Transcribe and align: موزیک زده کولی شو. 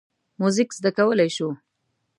موزیک 0.39 0.69
زده 0.77 0.89
کولی 0.97 1.29
شو. 1.35 1.49